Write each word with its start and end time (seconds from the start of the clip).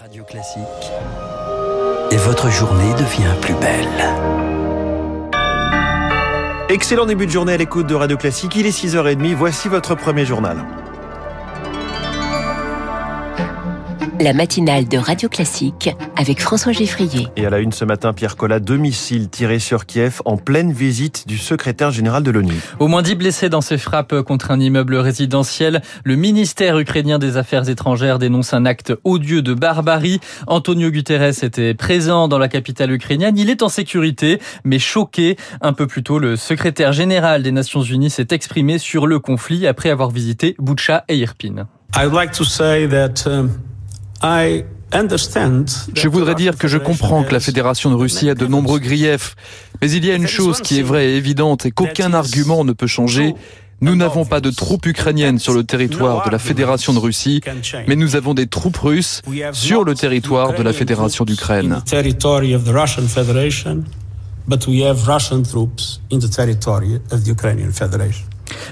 Radio 0.00 0.24
Classique. 0.24 0.62
Et 2.10 2.16
votre 2.16 2.48
journée 2.50 2.90
devient 2.94 3.34
plus 3.42 3.52
belle. 3.52 3.86
Excellent 6.70 7.04
début 7.04 7.26
de 7.26 7.30
journée 7.30 7.52
à 7.52 7.58
l'écoute 7.58 7.86
de 7.86 7.94
Radio 7.94 8.16
Classique. 8.16 8.56
Il 8.56 8.64
est 8.64 8.70
6h30. 8.70 9.34
Voici 9.34 9.68
votre 9.68 9.94
premier 9.94 10.24
journal. 10.24 10.56
La 14.22 14.34
matinale 14.34 14.86
de 14.86 14.98
Radio 14.98 15.30
Classique 15.30 15.88
avec 16.14 16.42
François 16.42 16.72
Geffrier. 16.72 17.28
Et 17.38 17.46
à 17.46 17.48
la 17.48 17.58
une 17.58 17.72
ce 17.72 17.86
matin, 17.86 18.12
Pierre 18.12 18.36
Collat, 18.36 18.60
deux 18.60 18.76
missiles 18.76 19.30
tirés 19.30 19.58
sur 19.58 19.86
Kiev 19.86 20.20
en 20.26 20.36
pleine 20.36 20.72
visite 20.72 21.26
du 21.26 21.38
secrétaire 21.38 21.90
général 21.90 22.22
de 22.22 22.30
l'ONU. 22.30 22.52
Au 22.80 22.86
moins 22.86 23.00
dix 23.00 23.14
blessés 23.14 23.48
dans 23.48 23.62
ces 23.62 23.78
frappes 23.78 24.20
contre 24.20 24.50
un 24.50 24.60
immeuble 24.60 24.96
résidentiel. 24.96 25.80
Le 26.04 26.16
ministère 26.16 26.78
ukrainien 26.78 27.18
des 27.18 27.38
Affaires 27.38 27.70
étrangères 27.70 28.18
dénonce 28.18 28.52
un 28.52 28.66
acte 28.66 28.92
odieux 29.04 29.40
de 29.40 29.54
barbarie. 29.54 30.20
Antonio 30.46 30.90
Guterres 30.90 31.42
était 31.42 31.72
présent 31.72 32.28
dans 32.28 32.38
la 32.38 32.48
capitale 32.48 32.92
ukrainienne. 32.92 33.38
Il 33.38 33.48
est 33.48 33.62
en 33.62 33.70
sécurité, 33.70 34.38
mais 34.64 34.78
choqué. 34.78 35.38
Un 35.62 35.72
peu 35.72 35.86
plus 35.86 36.02
tôt, 36.02 36.18
le 36.18 36.36
secrétaire 36.36 36.92
général 36.92 37.42
des 37.42 37.52
Nations 37.52 37.82
Unies 37.82 38.10
s'est 38.10 38.28
exprimé 38.32 38.76
sur 38.76 39.06
le 39.06 39.18
conflit 39.18 39.66
après 39.66 39.88
avoir 39.88 40.10
visité 40.10 40.56
Boucha 40.58 41.04
et 41.08 41.16
Irpin. 41.16 41.66
I 41.96 42.04
would 42.04 42.12
like 42.12 42.32
to 42.32 42.44
say 42.44 42.86
that, 42.86 43.26
um... 43.26 43.48
Je 44.22 46.08
voudrais 46.08 46.34
dire 46.34 46.56
que 46.56 46.68
je 46.68 46.78
comprends 46.78 47.22
que 47.22 47.32
la 47.32 47.40
Fédération 47.40 47.90
de 47.90 47.94
Russie 47.94 48.28
a 48.28 48.34
de 48.34 48.46
nombreux 48.46 48.78
griefs, 48.78 49.34
mais 49.80 49.90
il 49.90 50.04
y 50.04 50.10
a 50.10 50.16
une 50.16 50.26
chose 50.26 50.60
qui 50.60 50.78
est 50.78 50.82
vraie 50.82 51.10
et 51.10 51.16
évidente 51.16 51.66
et 51.66 51.70
qu'aucun 51.70 52.12
argument 52.12 52.64
ne 52.64 52.72
peut 52.72 52.86
changer. 52.86 53.34
Nous 53.82 53.96
n'avons 53.96 54.26
pas 54.26 54.40
de 54.42 54.50
troupes 54.50 54.84
ukrainiennes 54.84 55.38
sur 55.38 55.54
le 55.54 55.64
territoire 55.64 56.26
de 56.26 56.30
la 56.30 56.38
Fédération 56.38 56.92
de 56.92 56.98
Russie, 56.98 57.40
mais 57.88 57.96
nous 57.96 58.14
avons 58.14 58.34
des 58.34 58.46
troupes 58.46 58.76
russes 58.76 59.22
sur 59.52 59.84
le 59.84 59.94
territoire 59.94 60.54
de 60.54 60.62
la 60.62 60.72
Fédération 60.72 61.24
d'Ukraine. 61.24 61.82
But 64.48 64.66
we 64.66 64.82
have 64.82 65.06
Russian 65.06 65.44
troops 65.44 66.00
in 66.10 66.18
the 66.18 66.28
territory 66.28 66.98
of 67.12 67.22
the 67.22 67.28
Ukrainian 67.28 67.70
Federation. 67.72 68.26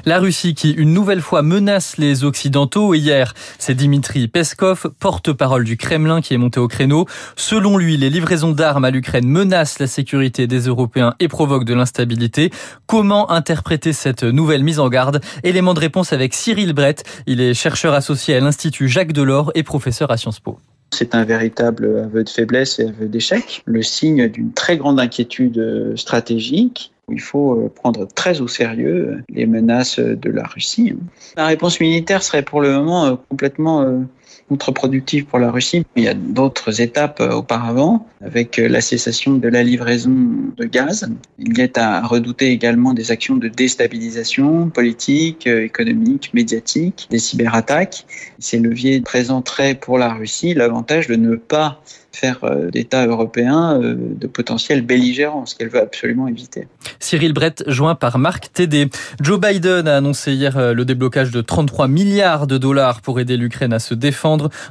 La 0.04 0.18
Russie 0.18 0.54
qui 0.54 0.70
une 0.70 0.92
nouvelle 0.92 1.20
fois 1.20 1.42
menace 1.42 1.96
les 1.98 2.24
Occidentaux. 2.24 2.94
Hier, 2.94 3.34
c'est 3.58 3.74
Dimitri 3.74 4.28
Peskov, 4.28 4.90
porte-parole 4.98 5.64
du 5.64 5.76
Kremlin, 5.76 6.20
qui 6.20 6.34
est 6.34 6.38
monté 6.38 6.60
au 6.60 6.68
créneau. 6.68 7.06
Selon 7.36 7.76
lui, 7.76 7.96
les 7.96 8.10
livraisons 8.10 8.52
d'armes 8.52 8.84
à 8.84 8.90
l'Ukraine 8.90 9.28
menacent 9.28 9.78
la 9.78 9.86
sécurité 9.86 10.46
des 10.46 10.60
Européens 10.60 11.14
et 11.20 11.28
provoquent 11.28 11.64
de 11.64 11.74
l'instabilité. 11.74 12.50
Comment 12.86 13.30
interpréter 13.30 13.92
cette 13.92 14.24
nouvelle 14.24 14.64
mise 14.64 14.78
en 14.78 14.88
garde? 14.88 15.20
Élément 15.42 15.74
de 15.74 15.80
réponse 15.80 16.12
avec 16.12 16.34
Cyril 16.34 16.72
Brett. 16.72 17.04
Il 17.26 17.40
est 17.40 17.54
chercheur 17.54 17.94
associé 17.94 18.34
à 18.34 18.40
l'Institut 18.40 18.88
Jacques 18.88 19.12
Delors 19.12 19.52
et 19.54 19.62
professeur 19.62 20.10
à 20.10 20.16
Sciences 20.16 20.40
Po. 20.40 20.58
C'est 20.90 21.14
un 21.14 21.24
véritable 21.24 21.98
aveu 22.04 22.24
de 22.24 22.28
faiblesse 22.30 22.78
et 22.78 22.88
aveu 22.88 23.08
d'échec, 23.08 23.62
le 23.66 23.82
signe 23.82 24.28
d'une 24.28 24.52
très 24.52 24.78
grande 24.78 24.98
inquiétude 24.98 25.94
stratégique 25.96 26.92
il 27.10 27.20
faut 27.20 27.54
euh, 27.54 27.68
prendre 27.68 28.06
très 28.06 28.40
au 28.40 28.48
sérieux 28.48 29.08
euh, 29.10 29.22
les 29.28 29.46
menaces 29.46 29.98
de 29.98 30.30
la 30.30 30.44
Russie. 30.44 30.94
La 31.36 31.46
réponse 31.46 31.80
militaire 31.80 32.22
serait 32.22 32.42
pour 32.42 32.60
le 32.60 32.72
moment 32.72 33.06
euh, 33.06 33.14
complètement 33.28 34.06
contre-productive 34.48 35.26
pour 35.26 35.38
la 35.38 35.50
Russie. 35.50 35.84
Il 35.96 36.04
y 36.04 36.08
a 36.08 36.14
d'autres 36.14 36.80
étapes 36.80 37.20
auparavant, 37.20 38.06
avec 38.24 38.56
la 38.56 38.80
cessation 38.80 39.34
de 39.34 39.48
la 39.48 39.62
livraison 39.62 40.14
de 40.56 40.64
gaz. 40.64 41.08
Il 41.38 41.70
a 41.76 41.98
à 41.98 42.06
redouter 42.06 42.50
également 42.50 42.94
des 42.94 43.10
actions 43.10 43.36
de 43.36 43.48
déstabilisation 43.48 44.70
politique, 44.70 45.46
économique, 45.46 46.32
médiatique, 46.34 47.08
des 47.10 47.18
cyberattaques. 47.18 48.06
Ces 48.38 48.58
leviers 48.58 49.00
présenteraient 49.00 49.74
pour 49.74 49.98
la 49.98 50.12
Russie 50.14 50.54
l'avantage 50.54 51.08
de 51.08 51.16
ne 51.16 51.36
pas 51.36 51.80
faire 52.12 52.42
euh, 52.44 52.70
d'États 52.70 53.06
européens 53.06 53.80
euh, 53.80 53.94
de 53.96 54.26
potentiels 54.26 54.82
belligérants, 54.82 55.46
ce 55.46 55.54
qu'elle 55.54 55.68
veut 55.68 55.80
absolument 55.80 56.26
éviter. 56.26 56.66
Cyril 56.98 57.32
Brett, 57.32 57.62
joint 57.66 57.94
par 57.94 58.18
Marc 58.18 58.52
Tédé. 58.52 58.88
Joe 59.20 59.38
Biden 59.38 59.86
a 59.86 59.96
annoncé 59.96 60.32
hier 60.32 60.56
euh, 60.56 60.72
le 60.72 60.84
déblocage 60.84 61.30
de 61.30 61.40
33 61.40 61.86
milliards 61.86 62.46
de 62.46 62.58
dollars 62.58 63.02
pour 63.02 63.20
aider 63.20 63.36
l'Ukraine 63.36 63.72
à 63.72 63.78
se 63.78 63.94
défendre, 63.94 64.17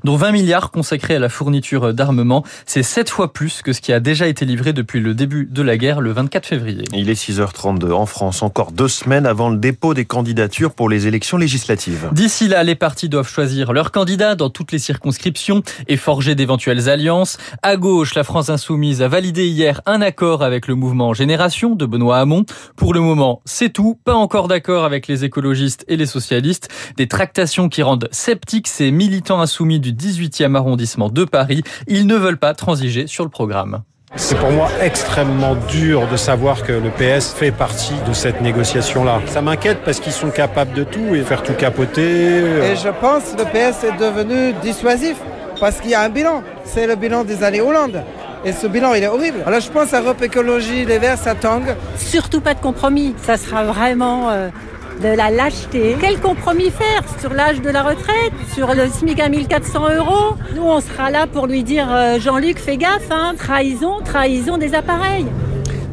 dont 0.04 0.16
20 0.16 0.32
milliards 0.32 0.72
consacrés 0.72 1.16
à 1.16 1.20
la 1.20 1.30
fourniture 1.30 1.94
d'armement. 1.94 2.44
C'est 2.66 2.84
sept 2.84 3.10
fois 3.10 3.34
plus 3.34 3.62
que 3.62 3.74
ce 3.74 3.82
qui 3.82 3.94
a 3.94 4.00
déjà 4.00 4.28
été 4.28 4.46
livré 4.46 4.74
depuis 4.74 5.00
le 5.00 5.14
début 5.14 5.48
de 5.50 5.62
la 5.62 5.78
guerre 5.78 6.02
le 6.02 6.12
24 6.12 6.46
février. 6.46 6.84
Il 6.94 7.10
est 7.10 7.14
6h32 7.14 7.92
en 7.92 8.06
France, 8.06 8.44
encore 8.44 8.72
deux 8.72 8.88
semaines 8.88 9.26
avant 9.26 9.50
le 9.50 9.58
dépôt 9.58 9.94
des 9.94 10.06
candidatures 10.06 10.74
pour 10.74 10.90
les 10.90 11.08
élections 11.08 11.38
législatives. 11.38 12.10
D'ici 12.12 12.48
là, 12.48 12.64
les 12.64 12.76
partis 12.76 13.10
doivent 13.10 13.30
choisir 13.30 13.74
leurs 13.74 13.92
candidats 13.92 14.36
dans 14.36 14.50
toutes 14.50 14.72
les 14.72 14.80
circonscriptions 14.80 15.64
et 15.88 15.98
forger 15.98 16.36
d'éventuelles 16.36 16.90
alliances. 16.90 17.38
À 17.64 17.78
gauche, 17.78 18.16
la 18.16 18.24
France 18.24 18.50
insoumise 18.50 19.02
a 19.02 19.08
validé 19.08 19.48
hier 19.48 19.82
un 19.86 20.02
accord 20.02 20.44
avec 20.44 20.68
le 20.68 20.76
mouvement 20.76 21.14
Génération 21.14 21.76
de 21.76 21.86
Benoît 21.86 22.20
Hamon. 22.20 22.46
Pour 22.76 22.94
le 22.94 23.02
moment, 23.02 23.42
c'est 23.46 23.70
tout. 23.70 24.00
Pas 24.04 24.16
encore 24.16 24.48
d'accord 24.48 24.86
avec 24.86 25.08
les 25.08 25.24
écologistes 25.24 25.86
et 25.88 25.98
les 25.98 26.06
socialistes. 26.06 26.70
Des 26.98 27.08
tractations 27.08 27.70
qui 27.70 27.84
rendent 27.84 28.10
sceptiques 28.12 28.68
ces 28.68 28.92
militants 28.92 29.37
insoumis 29.40 29.80
du 29.80 29.94
18e 29.94 30.56
arrondissement 30.56 31.10
de 31.10 31.26
Paris. 31.26 31.64
Ils 31.88 32.08
ne 32.08 32.16
veulent 32.16 32.38
pas 32.38 32.54
transiger 32.54 33.08
sur 33.08 33.24
le 33.24 33.30
programme. 33.30 33.82
C'est 34.16 34.38
pour 34.40 34.52
moi 34.52 34.70
extrêmement 34.82 35.56
dur 35.70 36.08
de 36.08 36.16
savoir 36.16 36.64
que 36.64 36.72
le 36.72 36.90
PS 36.90 37.34
fait 37.34 37.52
partie 37.52 37.94
de 38.08 38.14
cette 38.14 38.42
négociation-là. 38.42 39.22
Ça 39.28 39.42
m'inquiète 39.42 39.80
parce 39.84 40.00
qu'ils 40.00 40.14
sont 40.14 40.30
capables 40.30 40.74
de 40.74 40.84
tout 40.84 41.14
et 41.14 41.24
faire 41.24 41.44
tout 41.44 41.54
capoter. 41.54 42.38
Et 42.40 42.76
je 42.76 42.90
pense 43.02 43.34
que 43.34 43.40
le 43.40 43.46
PS 43.46 43.84
est 43.84 44.00
devenu 44.00 44.54
dissuasif 44.62 45.18
parce 45.60 45.82
qu'il 45.82 45.92
y 45.92 45.94
a 45.94 46.02
un 46.02 46.10
bilan. 46.10 46.42
C'est 46.64 46.88
le 46.88 46.96
bilan 46.96 47.26
des 47.26 47.44
années 47.44 47.62
Hollande. 47.62 48.02
Et 48.46 48.54
ce 48.54 48.66
bilan, 48.68 48.94
il 48.94 49.04
est 49.04 49.08
horrible. 49.08 49.40
Alors 49.46 49.60
je 49.60 49.70
pense 49.70 49.94
à 49.94 50.02
Europe 50.02 50.22
Écologie, 50.22 50.86
les 50.86 51.00
Verts, 51.00 51.18
ça 51.18 51.36
tangue. 51.36 51.76
Surtout 51.98 52.40
pas 52.40 52.54
de 52.54 52.62
compromis. 52.62 53.14
Ça 53.24 53.36
sera 53.36 53.66
vraiment 53.66 54.30
euh, 54.30 54.50
de 55.02 55.10
la 55.10 55.30
lâcheté. 55.30 55.96
Quel 56.00 56.20
compromis 56.20 56.72
faire 56.72 57.04
sur 57.20 57.34
l'âge 57.34 57.62
de 57.62 57.70
la 57.70 57.84
retraite, 57.84 58.34
sur 58.54 58.74
le 58.74 58.88
SMIC 58.88 59.20
à 59.20 59.30
1400 59.30 59.96
euros? 59.96 60.36
Nous, 60.56 60.64
on 60.64 60.82
sera 60.82 61.12
là 61.12 61.28
pour 61.28 61.48
lui 61.48 61.64
dire 61.64 61.88
euh, 61.90 62.20
Jean-Luc, 62.20 62.60
fais 62.60 62.78
gaffe, 62.78 63.12
hein, 63.12 63.34
trahison, 63.38 64.02
trahison 64.04 64.58
des 64.58 64.74
appareils. 64.74 65.28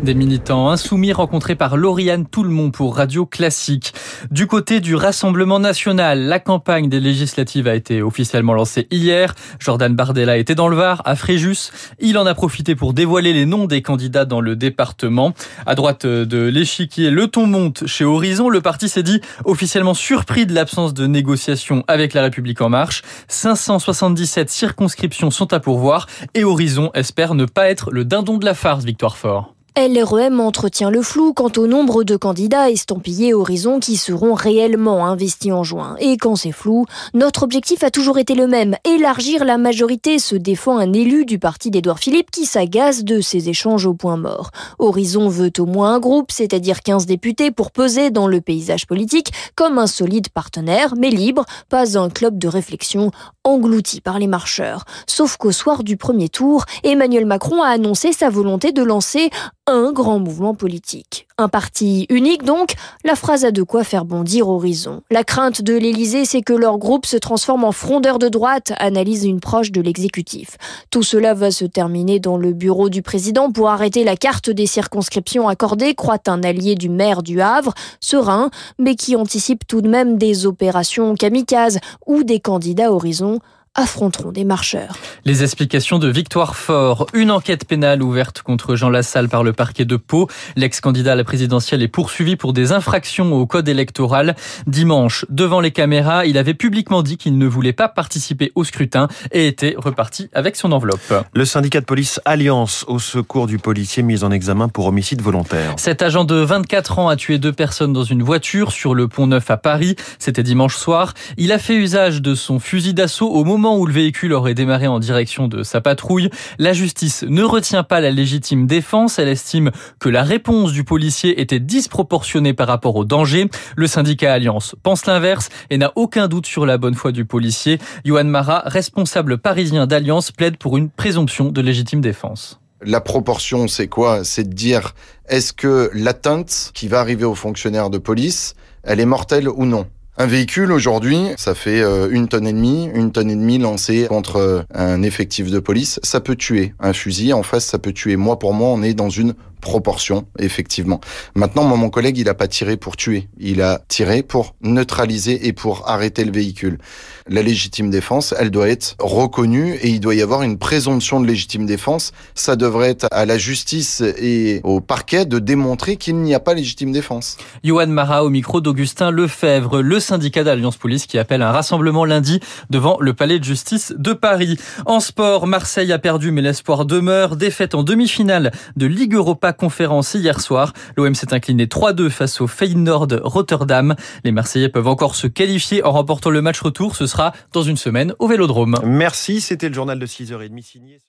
Des 0.05 0.13
militants 0.13 0.69
insoumis 0.69 1.15
rencontrés 1.15 1.55
par 1.55 1.79
Lauriane 1.79 2.27
Toulmont 2.27 2.71
pour 2.71 2.97
Radio 2.97 3.25
Classique. 3.25 3.95
Du 4.31 4.47
côté 4.47 4.81
du 4.81 4.95
Rassemblement 4.97 5.59
National, 5.59 6.25
la 6.25 6.39
campagne 6.41 6.91
des 6.91 7.01
législatives 7.01 7.67
a 7.67 7.75
été 7.75 8.03
officiellement 8.03 8.53
lancée 8.53 8.87
hier. 8.91 9.35
Jordan 9.61 9.95
Bardella 9.95 10.37
était 10.37 10.55
dans 10.55 10.69
le 10.69 10.77
Var, 10.77 11.01
à 11.07 11.17
Fréjus. 11.17 11.71
Il 12.01 12.19
en 12.19 12.27
a 12.27 12.35
profité 12.35 12.75
pour 12.75 12.93
dévoiler 12.93 13.33
les 13.33 13.47
noms 13.47 13.65
des 13.65 13.81
candidats 13.81 14.27
dans 14.27 14.43
le 14.43 14.57
département. 14.57 15.33
À 15.65 15.75
droite 15.75 16.05
de 16.05 16.49
l'échiquier, 16.49 17.11
le 17.11 17.29
ton 17.29 17.47
monte 17.47 17.87
chez 17.87 18.05
Horizon. 18.05 18.51
Le 18.51 18.61
parti 18.61 18.91
s'est 18.91 19.03
dit 19.03 19.23
officiellement 19.47 19.95
surpris 19.95 20.45
de 20.45 20.53
l'absence 20.53 20.93
de 20.93 21.07
négociations 21.07 21.83
avec 21.89 22.13
la 22.13 22.21
République 22.21 22.61
en 22.61 22.69
marche. 22.69 23.01
577 23.29 24.51
circonscriptions 24.51 25.31
sont 25.31 25.55
à 25.55 25.61
pourvoir 25.61 26.09
et 26.35 26.45
Horizon 26.45 26.91
espère 26.93 27.35
ne 27.35 27.47
pas 27.47 27.71
être 27.71 27.91
le 27.91 28.05
dindon 28.05 28.37
de 28.37 28.45
la 28.45 28.53
farce, 28.53 28.85
Victoire 28.85 29.17
Fort. 29.17 29.54
LREM 29.77 30.39
entretient 30.39 30.89
le 30.89 31.03
flou 31.03 31.33
quant 31.33 31.51
au 31.57 31.67
nombre 31.67 32.05
de 32.05 32.15
candidats 32.15 32.71
estampillés 32.71 33.35
Horizon 33.35 33.81
qui 33.81 33.97
seront 33.97 34.35
réellement 34.35 35.05
investis 35.05 35.51
en 35.51 35.65
juin. 35.65 35.97
Et 35.99 36.17
quand 36.17 36.37
c'est 36.37 36.53
flou, 36.53 36.87
notre 37.13 37.43
objectif 37.43 37.83
a 37.83 37.91
toujours 37.91 38.19
été 38.19 38.37
le 38.37 38.47
même, 38.47 38.77
élargir 38.85 39.45
la 39.45 39.59
majorité, 39.59 40.21
se 40.21 40.37
défend 40.37 40.79
un 40.79 40.93
élu 40.93 41.25
du 41.25 41.41
parti 41.41 41.73
d'Édouard 41.73 41.99
Philippe 41.99 42.31
qui 42.31 42.47
s'agace 42.47 43.03
de 43.03 43.21
ces 43.21 43.49
échanges 43.49 43.85
au 43.85 43.95
point 43.95 44.17
mort. 44.17 44.53
Horizon 44.79 45.29
veut 45.29 45.51
au 45.59 45.67
moins 45.67 45.95
un 45.95 45.99
groupe, 45.99 46.31
c'est-à-dire 46.31 46.81
15 46.83 47.07
députés 47.07 47.51
pour 47.51 47.73
peser 47.73 48.13
dans 48.13 48.29
le 48.29 48.41
paysage 48.41 48.87
politique 48.87 49.33
comme 49.57 49.81
un 49.81 49.89
solide 49.89 50.29
partenaire, 50.29 50.95
mais 50.97 51.11
libre, 51.11 51.47
pas 51.69 51.99
un 51.99 52.11
club 52.11 52.39
de 52.39 52.47
réflexion 52.47 53.11
englouti 53.43 54.01
par 54.01 54.21
les 54.21 54.29
marcheurs. 54.29 54.85
Sauf 55.09 55.37
qu'au 55.37 55.51
soir 55.51 55.83
du 55.83 55.97
premier 55.97 56.29
tour, 56.29 56.65
Emmanuel 56.85 57.27
Macron 57.27 57.61
a 57.61 57.71
annoncé 57.71 58.13
sa 58.13 58.31
volonté 58.31 58.71
de 58.71 58.85
lancer 58.85 59.31
un 59.67 59.93
grand 59.93 60.19
mouvement 60.19 60.55
politique. 60.55 61.27
Un 61.39 61.49
parti 61.49 62.07
unique 62.11 62.45
donc, 62.45 62.75
la 63.03 63.17
phrase 63.17 63.47
a 63.47 63.51
de 63.51 63.63
quoi 63.63 63.83
faire 63.83 64.05
bondir 64.05 64.49
Horizon. 64.49 65.01
La 65.11 65.25
crainte 65.25 65.63
de 65.63 65.75
l'Élysée, 65.75 66.27
c'est 66.27 66.43
que 66.43 66.53
leur 66.53 66.77
groupe 66.77 67.07
se 67.07 67.17
transforme 67.17 67.65
en 67.65 67.73
frondeur 67.73 68.19
de 68.19 68.29
droite, 68.29 68.75
analyse 68.79 69.25
une 69.25 69.41
proche 69.41 69.73
de 69.73 69.81
l'exécutif. 69.81 70.59
Tout 70.91 71.03
cela 71.03 71.33
va 71.33 71.51
se 71.51 71.65
terminer 71.65 72.21
dans 72.21 72.37
le 72.37 72.53
bureau 72.53 72.91
du 72.91 73.01
président 73.01 73.51
pour 73.51 73.71
arrêter 73.71 74.05
la 74.05 74.17
carte 74.17 74.51
des 74.51 74.67
circonscriptions 74.67 75.49
accordées, 75.49 75.95
croit 75.95 76.19
un 76.27 76.43
allié 76.43 76.75
du 76.75 76.91
maire 76.91 77.23
du 77.23 77.41
Havre, 77.41 77.73
serein, 78.01 78.51
mais 78.79 78.97
qui 78.97 79.17
anticipe 79.17 79.67
tout 79.67 79.81
de 79.81 79.89
même 79.89 80.19
des 80.19 80.45
opérations 80.45 81.15
kamikazes 81.15 81.79
ou 82.07 82.23
des 82.23 82.39
candidats 82.39 82.93
Horizon 82.93 83.41
affronteront 83.75 84.31
des 84.31 84.45
marcheurs. 84.45 84.97
Les 85.25 85.43
explications 85.43 85.99
de 85.99 86.09
Victoire 86.09 86.55
Fort. 86.55 87.07
Une 87.13 87.31
enquête 87.31 87.67
pénale 87.67 88.03
ouverte 88.03 88.43
contre 88.43 88.77
Jean 88.77 88.89
Lassalle 88.89 89.29
par 89.29 89.43
le 89.43 89.53
parquet 89.53 89.85
de 89.85 89.97
Pau. 89.97 90.29
L'ex-candidat 90.55 91.13
à 91.13 91.15
la 91.17 91.25
présidentielle 91.25 91.83
est 91.83 91.89
poursuivi 91.89 92.37
pour 92.37 92.53
des 92.53 92.73
infractions 92.73 93.33
au 93.33 93.47
code 93.47 93.69
électoral. 93.69 94.37
Dimanche, 94.67 95.27
devant 95.29 95.61
les 95.61 95.73
caméras, 95.73 96.27
il 96.27 96.39
avait 96.39 96.55
publiquement 96.55 97.03
dit 97.03 97.17
qu'il 97.17 97.37
ne 97.37 97.47
voulait 97.47 97.73
pas 97.73 97.89
participer 97.89 98.53
au 98.55 98.65
scrutin 98.65 99.09
et 99.33 99.49
était 99.49 99.75
reparti 99.77 100.31
avec 100.35 100.55
son 100.57 100.71
enveloppe. 100.71 101.13
Le 101.35 101.45
syndicat 101.45 101.81
de 101.81 101.87
police 101.87 102.21
Alliance 102.25 102.85
au 102.87 103.01
secours 103.01 103.47
du 103.47 103.59
policier 103.59 104.03
mis 104.03 104.23
en 104.23 104.31
examen 104.31 104.69
pour 104.69 104.87
homicide 104.87 105.21
volontaire. 105.21 105.75
Cet 105.79 106.03
agent 106.03 106.25
de 106.25 106.37
24 106.37 106.99
ans 107.01 107.09
a 107.09 107.17
tué 107.17 107.39
deux 107.39 107.53
personnes 107.53 107.93
dans 107.93 108.05
une 108.05 108.23
voiture 108.23 108.71
sur 108.71 108.95
le 108.95 109.09
pont 109.09 109.27
Neuf 109.27 109.51
à 109.51 109.57
Paris. 109.57 109.97
C'était 110.19 110.45
dimanche 110.45 110.77
soir. 110.77 111.15
Il 111.37 111.51
a 111.51 111.59
fait 111.59 111.75
usage 111.75 112.23
de 112.23 112.35
son 112.35 112.61
fusil 112.61 112.95
d'assaut 112.95 113.31
au 113.31 113.43
moment 113.45 113.64
où 113.73 113.87
le 113.87 113.93
véhicule 113.93 114.33
aurait 114.33 114.55
démarré 114.55 114.87
en 114.87 114.99
direction 114.99 115.49
de 115.49 115.63
sa 115.63 115.81
patrouille. 115.81 116.31
La 116.59 116.73
justice 116.73 117.25
ne 117.27 117.43
retient 117.43 117.83
pas 117.83 118.01
la 118.01 118.11
légitime 118.11 118.67
défense. 118.67 119.19
Elle 119.19 119.29
estime 119.29 119.71
que 119.99 120.09
la 120.09 120.23
réponse 120.23 120.73
du 120.73 120.85
policier 120.85 121.41
était 121.41 121.61
disproportionnée 121.61 122.55
par 122.55 122.69
rapport 122.69 122.97
au 122.97 123.05
danger. 123.05 123.49
Le 123.77 123.87
syndicat 123.87 124.35
Alliance 124.35 124.77
pense 124.83 125.07
l'inverse 125.07 125.49
et 125.71 125.79
n'a 125.79 125.93
aucun 125.97 126.29
doute 126.29 126.47
sur 126.47 126.67
la 126.67 126.79
bonne 126.79 126.95
foi 126.95 127.13
du 127.13 127.25
policier. 127.25 127.79
Johan 128.05 128.25
Marat, 128.25 128.63
responsable 128.67 129.39
parisien 129.39 129.87
d'Alliance, 129.87 130.31
plaide 130.31 130.59
pour 130.59 130.77
une 130.77 130.91
présomption 130.91 131.51
de 131.51 131.61
légitime 131.61 132.01
défense. 132.01 132.61
La 132.87 133.01
proportion, 133.01 133.67
c'est 133.67 133.89
quoi? 133.89 134.25
C'est 134.25 134.45
de 134.45 134.53
dire 134.53 134.95
est-ce 135.29 135.55
que 135.55 135.91
l'atteinte 135.95 136.71
qui 136.75 136.87
va 136.87 137.01
arriver 137.01 137.25
aux 137.25 137.35
fonctionnaires 137.35 137.89
de 137.89 137.99
police, 137.99 138.55
elle 138.83 139.01
est 139.01 139.07
mortelle 139.07 139.49
ou 139.49 139.65
non? 139.65 139.87
Un 140.17 140.27
véhicule 140.27 140.71
aujourd'hui, 140.71 141.31
ça 141.37 141.57
fait 141.57 141.81
euh, 141.81 142.09
une 142.11 142.29
tonne 142.29 142.47
et 142.47 142.53
demie, 142.53 142.89
une 142.95 143.11
tonne 143.11 143.31
et 143.31 143.35
demie 143.35 143.59
lancée 143.59 144.07
contre 144.09 144.37
euh, 144.37 144.63
un 144.73 145.03
effectif 145.03 145.51
de 145.51 145.59
police, 145.59 145.99
ça 146.05 146.21
peut 146.21 146.37
tuer. 146.37 146.73
Un 146.79 146.93
fusil 146.93 147.33
en 147.33 147.43
face, 147.43 147.65
ça 147.65 147.81
peut 147.81 147.93
tuer. 147.93 148.15
Moi, 148.15 148.39
pour 148.39 148.55
moi, 148.55 148.69
on 148.69 148.83
est 148.83 148.95
dans 148.95 149.11
une 149.11 149.35
proportion, 149.65 150.27
effectivement. 150.39 151.01
Maintenant, 151.35 151.65
moi, 151.65 151.77
mon 151.77 151.91
collègue, 151.91 152.19
il 152.19 152.29
a 152.29 152.35
pas 152.35 152.47
tiré 152.47 152.77
pour 152.77 152.97
tuer. 152.97 153.29
Il 153.41 153.63
a 153.63 153.81
tiré 153.89 154.23
pour 154.23 154.55
neutraliser 154.63 155.49
et 155.49 155.53
pour 155.53 155.89
arrêter 155.89 156.25
le 156.25 156.31
véhicule. 156.31 156.79
La 157.27 157.41
légitime 157.41 157.91
défense, 157.91 158.35
elle 158.39 158.51
doit 158.51 158.69
être 158.69 158.95
reconnue 159.01 159.77
et 159.77 159.89
il 159.89 159.99
doit 159.99 160.15
y 160.15 160.21
avoir 160.21 160.43
une 160.43 160.59
présomption 160.59 161.19
de 161.19 161.27
légitime 161.27 161.65
défense. 161.65 162.13
Ça 162.35 162.55
devrait 162.55 162.91
être 162.91 163.07
à 163.11 163.25
la 163.25 163.39
justice 163.39 164.03
et 164.03 164.61
au 164.63 164.83
parquet 164.83 165.25
de 165.25 165.39
démontrer 165.39 165.97
qu'il 165.97 166.17
n'y 166.17 166.35
a 166.35 166.41
pas 166.41 166.53
légitime 166.53 166.93
défense. 166.93 167.39
Johan 167.65 167.87
Marat 167.87 168.25
au 168.25 168.29
micro 168.29 168.61
d'Augustin 168.61 169.11
Lefebvre, 169.11 169.81
le 169.81 169.99
syndicat 170.01 170.45
d'Alliance 170.45 170.77
Police 170.77 171.07
qui 171.07 171.19
appelle 171.19 171.41
un 171.41 171.51
rassemblement 171.51 172.05
lundi 172.05 172.41
devant 172.69 172.99
le 173.01 173.15
palais 173.15 173.39
de 173.39 173.45
justice 173.45 173.95
de 173.97 174.13
Paris. 174.13 174.59
En 174.85 175.01
sport, 175.01 175.47
Marseille 175.47 175.93
a 175.93 175.99
perdu 175.99 176.31
mais 176.31 176.43
l'espoir 176.43 176.85
demeure. 176.85 177.37
Défaite 177.37 177.75
en 177.75 177.83
demi-finale 177.83 178.53
de 178.77 178.85
Ligue 178.85 179.15
Europa 179.15 179.54
conférence 179.55 180.15
hier 180.15 180.41
soir. 180.41 180.73
L'OM 180.97 181.15
s'est 181.15 181.33
incliné 181.33 181.67
3-2 181.67 182.11
face 182.11 182.41
au 182.41 182.47
Feyenoord 182.47 183.21
Rotterdam. 183.23 183.95
Les 184.25 184.33
Marseillais 184.33 184.69
peuvent 184.69 184.89
encore 184.89 185.15
se 185.15 185.27
qualifier 185.27 185.83
en 185.85 185.93
remportant 185.93 186.31
le 186.31 186.43
match 186.43 186.61
retour. 186.61 186.97
Ce 186.97 187.07
sera 187.07 187.33
dans 187.53 187.63
une 187.63 187.77
semaine 187.77 188.15
au 188.19 188.29
Vélodrome. 188.29 188.77
Merci, 188.85 189.41
c'était 189.41 189.69
le 189.69 189.75
journal 189.75 189.99
de 189.99 190.07
6h30 190.07 190.63
signé. 190.63 191.01